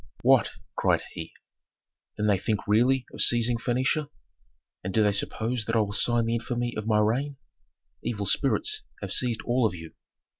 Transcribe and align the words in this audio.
"What?" 0.23 0.49
cried 0.75 1.03
he. 1.11 1.31
"Then 2.17 2.25
they 2.25 2.39
think 2.39 2.61
really 2.67 3.05
of 3.13 3.21
seizing 3.21 3.57
Phœnicia! 3.59 4.09
And 4.83 4.95
do 4.95 5.03
they 5.03 5.11
suppose 5.11 5.65
that 5.65 5.75
I 5.75 5.79
will 5.81 5.93
sign 5.93 6.25
the 6.25 6.33
infamy 6.33 6.73
of 6.75 6.87
my 6.87 6.97
reign? 6.97 7.37
Evil 8.03 8.25
spirits 8.25 8.81
have 9.01 9.13
seized 9.13 9.43
all 9.43 9.67
of 9.67 9.75
you!" 9.75 9.93